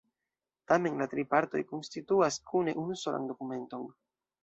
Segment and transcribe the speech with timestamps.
[0.71, 3.89] Tamen la tri partoj konstituas kune unusolan dokumenton.